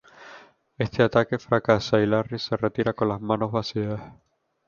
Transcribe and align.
Este 0.79 1.03
ataque 1.03 1.37
fracasa 1.37 1.99
y 2.01 2.07
Larry 2.07 2.39
se 2.39 2.57
retira 2.57 2.93
con 2.93 3.09
las 3.09 3.21
manos 3.21 3.51
vacías. 3.51 4.01